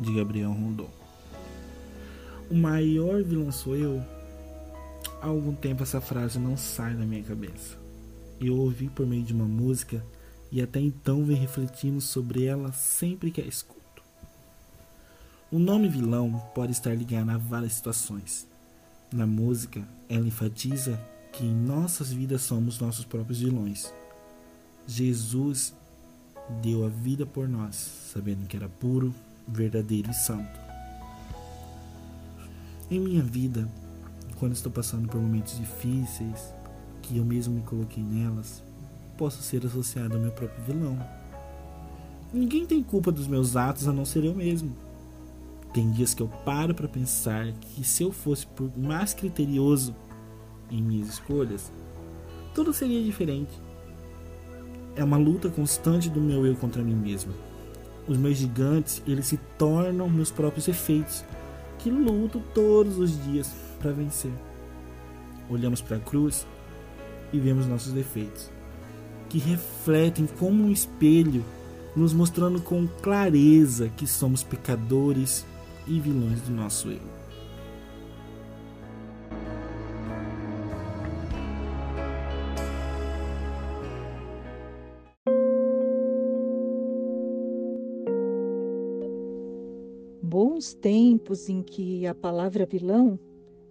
De 0.00 0.14
Gabriel 0.14 0.52
Rondon. 0.52 0.88
O 2.50 2.54
maior 2.54 3.22
vilão 3.22 3.52
sou 3.52 3.76
eu? 3.76 4.02
Há 5.22 5.26
algum 5.26 5.54
tempo 5.54 5.82
essa 5.82 6.00
frase 6.00 6.38
não 6.38 6.56
sai 6.56 6.94
da 6.94 7.04
minha 7.04 7.22
cabeça. 7.22 7.76
Eu 8.40 8.56
ouvi 8.56 8.88
por 8.88 9.06
meio 9.06 9.22
de 9.22 9.34
uma 9.34 9.44
música 9.44 10.02
e 10.50 10.62
até 10.62 10.80
então 10.80 11.24
venho 11.24 11.40
refletindo 11.40 12.00
sobre 12.00 12.46
ela 12.46 12.72
sempre 12.72 13.30
que 13.30 13.40
a 13.40 13.44
escuto. 13.44 13.80
O 15.52 15.58
nome 15.58 15.88
vilão 15.88 16.40
pode 16.54 16.72
estar 16.72 16.94
ligado 16.94 17.30
a 17.30 17.36
várias 17.36 17.74
situações. 17.74 18.48
Na 19.12 19.26
música, 19.26 19.86
ela 20.08 20.26
enfatiza 20.26 20.98
que 21.32 21.44
em 21.44 21.54
nossas 21.54 22.12
vidas 22.12 22.42
somos 22.42 22.78
nossos 22.78 23.04
próprios 23.04 23.40
vilões. 23.40 23.92
Jesus 24.86 25.74
deu 26.62 26.84
a 26.84 26.88
vida 26.88 27.26
por 27.26 27.48
nós, 27.48 27.76
sabendo 28.12 28.46
que 28.46 28.56
era 28.56 28.68
puro, 28.68 29.14
verdadeiro 29.46 30.10
e 30.10 30.14
santo. 30.14 30.58
Em 32.90 32.98
minha 32.98 33.22
vida, 33.22 33.68
quando 34.36 34.52
estou 34.52 34.70
passando 34.70 35.08
por 35.08 35.20
momentos 35.20 35.56
difíceis, 35.58 36.52
que 37.02 37.18
eu 37.18 37.24
mesmo 37.24 37.54
me 37.54 37.62
coloquei 37.62 38.02
nelas, 38.02 38.62
posso 39.16 39.42
ser 39.42 39.64
associado 39.64 40.14
ao 40.14 40.20
meu 40.20 40.32
próprio 40.32 40.64
vilão. 40.64 40.98
Ninguém 42.32 42.66
tem 42.66 42.82
culpa 42.82 43.12
dos 43.12 43.26
meus 43.26 43.56
atos 43.56 43.86
a 43.86 43.92
não 43.92 44.04
ser 44.04 44.24
eu 44.24 44.34
mesmo. 44.34 44.76
Tem 45.72 45.90
dias 45.90 46.14
que 46.14 46.22
eu 46.22 46.28
paro 46.44 46.74
para 46.74 46.88
pensar 46.88 47.52
que 47.52 47.84
se 47.84 48.02
eu 48.02 48.10
fosse 48.10 48.46
por 48.46 48.76
mais 48.76 49.14
criterioso 49.14 49.94
em 50.70 50.82
minhas 50.82 51.08
escolhas, 51.08 51.70
tudo 52.54 52.72
seria 52.72 53.02
diferente 53.02 53.52
é 54.96 55.04
uma 55.04 55.16
luta 55.16 55.48
constante 55.48 56.08
do 56.08 56.20
meu 56.20 56.46
eu 56.46 56.54
contra 56.56 56.82
mim 56.82 56.94
mesmo. 56.94 57.32
Os 58.08 58.16
meus 58.16 58.36
gigantes, 58.36 59.02
eles 59.06 59.26
se 59.26 59.36
tornam 59.58 60.08
meus 60.08 60.30
próprios 60.30 60.68
efeitos, 60.68 61.24
que 61.78 61.90
luto 61.90 62.42
todos 62.54 62.98
os 62.98 63.22
dias 63.24 63.50
para 63.78 63.92
vencer. 63.92 64.32
Olhamos 65.48 65.80
para 65.80 65.96
a 65.96 66.00
cruz 66.00 66.46
e 67.32 67.38
vemos 67.38 67.66
nossos 67.66 67.92
defeitos, 67.92 68.50
que 69.28 69.38
refletem 69.38 70.26
como 70.38 70.64
um 70.64 70.70
espelho, 70.70 71.44
nos 71.94 72.12
mostrando 72.12 72.60
com 72.60 72.86
clareza 72.86 73.88
que 73.88 74.06
somos 74.06 74.42
pecadores 74.42 75.44
e 75.86 75.98
vilões 75.98 76.40
do 76.42 76.52
nosso 76.52 76.88
eu. 76.90 77.19
Bons 90.30 90.74
tempos 90.74 91.48
em 91.48 91.60
que 91.60 92.06
a 92.06 92.14
palavra 92.14 92.64
vilão 92.64 93.18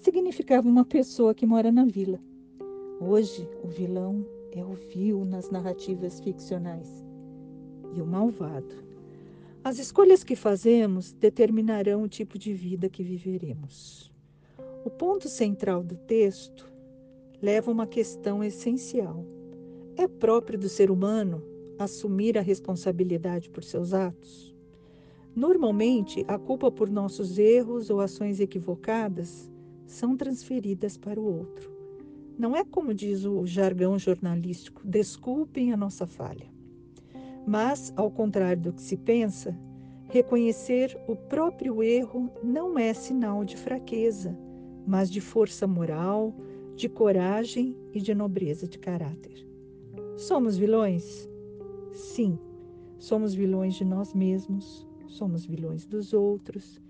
significava 0.00 0.66
uma 0.66 0.86
pessoa 0.86 1.34
que 1.34 1.44
mora 1.44 1.70
na 1.70 1.84
vila. 1.84 2.18
Hoje, 2.98 3.46
o 3.62 3.68
vilão 3.68 4.26
é 4.52 4.64
o 4.64 4.72
vil 4.72 5.22
nas 5.26 5.50
narrativas 5.50 6.18
ficcionais 6.18 7.04
e 7.94 8.00
o 8.00 8.06
malvado. 8.06 8.74
As 9.62 9.78
escolhas 9.78 10.24
que 10.24 10.34
fazemos 10.34 11.12
determinarão 11.12 12.02
o 12.02 12.08
tipo 12.08 12.38
de 12.38 12.54
vida 12.54 12.88
que 12.88 13.02
viveremos. 13.02 14.10
O 14.82 14.88
ponto 14.88 15.28
central 15.28 15.82
do 15.82 15.96
texto 15.96 16.66
leva 17.42 17.70
a 17.70 17.74
uma 17.74 17.86
questão 17.86 18.42
essencial. 18.42 19.26
É 19.94 20.08
próprio 20.08 20.58
do 20.58 20.70
ser 20.70 20.90
humano 20.90 21.42
assumir 21.78 22.38
a 22.38 22.40
responsabilidade 22.40 23.50
por 23.50 23.62
seus 23.62 23.92
atos? 23.92 24.55
Normalmente, 25.36 26.24
a 26.26 26.38
culpa 26.38 26.70
por 26.70 26.88
nossos 26.88 27.38
erros 27.38 27.90
ou 27.90 28.00
ações 28.00 28.40
equivocadas 28.40 29.52
são 29.84 30.16
transferidas 30.16 30.96
para 30.96 31.20
o 31.20 31.40
outro. 31.40 31.70
Não 32.38 32.56
é 32.56 32.64
como 32.64 32.94
diz 32.94 33.26
o 33.26 33.44
jargão 33.44 33.98
jornalístico, 33.98 34.80
desculpem 34.82 35.74
a 35.74 35.76
nossa 35.76 36.06
falha. 36.06 36.50
Mas, 37.46 37.92
ao 37.96 38.10
contrário 38.10 38.62
do 38.62 38.72
que 38.72 38.80
se 38.80 38.96
pensa, 38.96 39.54
reconhecer 40.08 40.98
o 41.06 41.14
próprio 41.14 41.82
erro 41.82 42.30
não 42.42 42.78
é 42.78 42.94
sinal 42.94 43.44
de 43.44 43.58
fraqueza, 43.58 44.34
mas 44.86 45.10
de 45.10 45.20
força 45.20 45.66
moral, 45.66 46.34
de 46.74 46.88
coragem 46.88 47.76
e 47.92 48.00
de 48.00 48.14
nobreza 48.14 48.66
de 48.66 48.78
caráter. 48.78 49.46
Somos 50.16 50.56
vilões? 50.56 51.28
Sim, 51.92 52.38
somos 52.98 53.34
vilões 53.34 53.74
de 53.74 53.84
nós 53.84 54.14
mesmos, 54.14 54.85
somos 55.08 55.44
vilões 55.44 55.86
dos 55.86 56.12
outros 56.12 56.80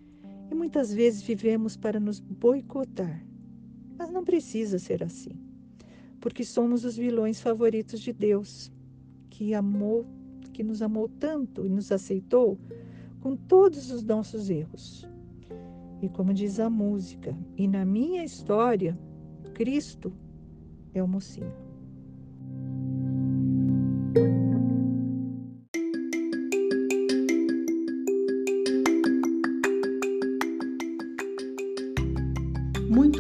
e 0.51 0.55
muitas 0.55 0.93
vezes 0.93 1.23
vivemos 1.23 1.77
para 1.77 1.99
nos 1.99 2.21
boicotar. 2.21 3.25
Mas 3.99 4.11
não 4.11 4.25
precisa 4.25 4.79
ser 4.79 5.03
assim, 5.03 5.33
porque 6.21 6.45
somos 6.45 6.85
os 6.85 6.97
vilões 6.97 7.41
favoritos 7.41 8.01
de 8.01 8.13
Deus, 8.13 8.71
que 9.31 9.55
amou, 9.55 10.07
que 10.53 10.63
nos 10.63 10.83
amou 10.83 11.09
tanto 11.09 11.67
e 11.67 11.69
nos 11.69 11.91
aceitou 11.91 12.59
com 13.21 13.37
todos 13.37 13.91
os 13.91 14.03
nossos 14.03 14.51
erros. 14.51 15.09
E 16.03 16.09
como 16.09 16.35
diz 16.35 16.61
a 16.61 16.69
música, 16.69 17.37
e 17.57 17.67
na 17.67 17.85
minha 17.85 18.23
história, 18.23 18.99
Cristo 19.55 20.13
é 20.93 21.03
o 21.03 21.09
mocinho. 21.09 21.66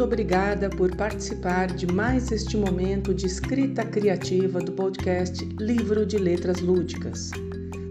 Obrigada 0.06 0.70
por 0.70 0.94
participar 0.94 1.66
de 1.66 1.84
mais 1.84 2.30
este 2.30 2.56
momento 2.56 3.12
de 3.12 3.26
escrita 3.26 3.84
criativa 3.84 4.60
do 4.60 4.70
podcast 4.70 5.44
Livro 5.58 6.06
de 6.06 6.16
Letras 6.16 6.60
Lúdicas. 6.60 7.32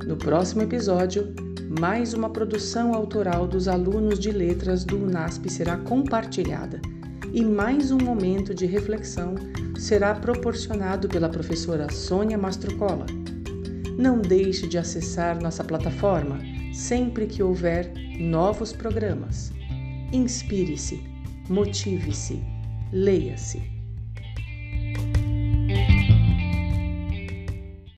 No 0.07 0.15
próximo 0.15 0.61
episódio, 0.61 1.35
mais 1.77 2.13
uma 2.13 2.29
produção 2.29 2.93
autoral 2.93 3.45
dos 3.45 3.67
alunos 3.67 4.17
de 4.17 4.31
letras 4.31 4.85
do 4.85 4.95
UNASP 4.95 5.49
será 5.49 5.75
compartilhada 5.75 6.79
e 7.33 7.43
mais 7.43 7.91
um 7.91 7.97
momento 7.97 8.55
de 8.55 8.65
reflexão 8.65 9.35
será 9.77 10.15
proporcionado 10.15 11.09
pela 11.09 11.27
professora 11.27 11.91
Sônia 11.91 12.37
Mastrocola. 12.37 13.07
Não 13.97 14.21
deixe 14.21 14.69
de 14.69 14.77
acessar 14.77 15.41
nossa 15.41 15.65
plataforma 15.65 16.39
sempre 16.73 17.25
que 17.25 17.43
houver 17.43 17.91
novos 18.17 18.71
programas. 18.71 19.51
Inspire-se 20.13 21.14
motive-se, 21.49 22.39
leia-se. 22.91 23.74